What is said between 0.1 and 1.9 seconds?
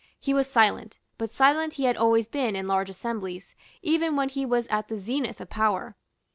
He was silent; but silent he